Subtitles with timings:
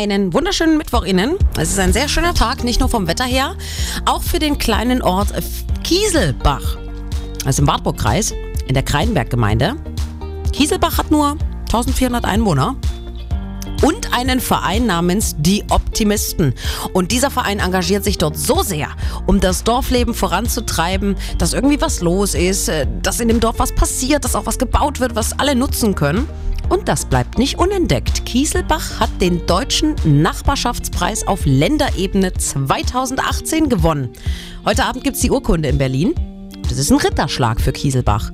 [0.00, 1.36] Einen wunderschönen Mittwoch Ihnen.
[1.58, 3.54] Es ist ein sehr schöner Tag, nicht nur vom Wetter her,
[4.06, 5.28] auch für den kleinen Ort
[5.84, 6.78] Kieselbach.
[7.46, 8.32] Ist im Wartburg-Kreis,
[8.66, 9.76] in der Kreinberg-Gemeinde.
[10.54, 11.36] Kieselbach hat nur
[11.66, 12.76] 1400 Einwohner
[13.82, 16.54] und einen Verein namens Die Optimisten.
[16.94, 18.88] Und dieser Verein engagiert sich dort so sehr,
[19.26, 23.74] um das Dorfleben voranzutreiben, dass irgendwie was los ist, äh, dass in dem Dorf was
[23.74, 26.26] passiert, dass auch was gebaut wird, was alle nutzen können.
[26.70, 28.24] Und das bleibt nicht unentdeckt.
[28.24, 34.08] Kieselbach hat den deutschen Nachbarschaftspreis auf Länderebene 2018 gewonnen.
[34.64, 36.14] Heute Abend gibt es die Urkunde in Berlin.
[36.62, 38.30] Das ist ein Ritterschlag für Kieselbach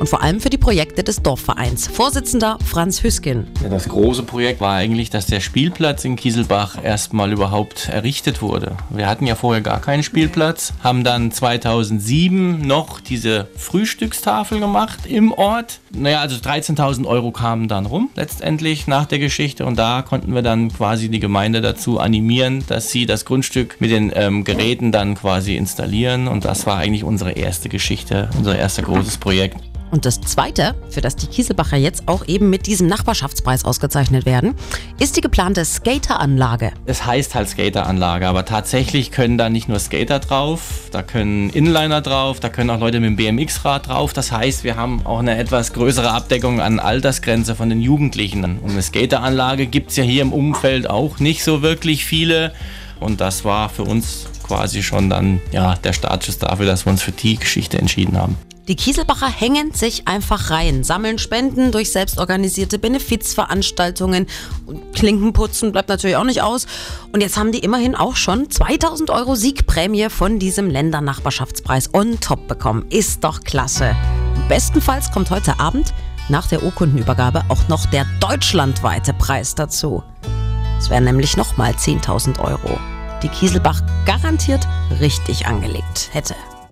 [0.00, 1.86] und vor allem für die Projekte des Dorfvereins.
[1.86, 3.46] Vorsitzender Franz Hüskin.
[3.68, 8.76] Das große Projekt war eigentlich, dass der Spielplatz in Kieselbach erstmal überhaupt errichtet wurde.
[8.88, 15.32] Wir hatten ja vorher gar keinen Spielplatz, haben dann 2007 noch diese Frühstückstafel gemacht im
[15.32, 15.80] Ort.
[15.92, 20.42] Naja, also 13.000 Euro kamen dann rum letztendlich nach der Geschichte und da konnten wir
[20.42, 25.14] dann quasi die Gemeinde dazu animieren, dass sie das Grundstück mit den ähm, Geräten dann
[25.14, 29.69] quasi installieren und das war eigentlich unsere erste Geschichte, unser erster großes Projekt.
[29.90, 34.54] Und das Zweite, für das die Kieselbacher jetzt auch eben mit diesem Nachbarschaftspreis ausgezeichnet werden,
[34.98, 36.72] ist die geplante Skateranlage.
[36.86, 42.00] Es heißt halt Skateranlage, aber tatsächlich können da nicht nur Skater drauf, da können Inliner
[42.00, 44.12] drauf, da können auch Leute mit dem BMX-Rad drauf.
[44.12, 48.44] Das heißt, wir haben auch eine etwas größere Abdeckung an Altersgrenze von den Jugendlichen.
[48.44, 52.52] Und eine Skateranlage gibt es ja hier im Umfeld auch nicht so wirklich viele.
[53.00, 57.02] Und das war für uns quasi schon dann ja, der Startschuss dafür, dass wir uns
[57.02, 58.36] für die Geschichte entschieden haben.
[58.70, 64.28] Die Kieselbacher hängen sich einfach rein, sammeln Spenden durch selbstorganisierte Benefizveranstaltungen.
[64.94, 66.68] Klinkenputzen bleibt natürlich auch nicht aus.
[67.12, 72.46] Und jetzt haben die immerhin auch schon 2000 Euro Siegprämie von diesem Ländernachbarschaftspreis on top
[72.46, 72.86] bekommen.
[72.90, 73.96] Ist doch klasse.
[74.48, 75.92] Bestenfalls kommt heute Abend
[76.28, 80.04] nach der Urkundenübergabe auch noch der deutschlandweite Preis dazu.
[80.78, 82.78] Es wären nämlich nochmal 10.000 Euro,
[83.24, 84.64] die Kieselbach garantiert
[85.00, 86.36] richtig angelegt hätte.